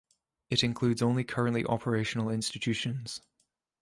[0.49, 3.21] It includes only currently operational institutions.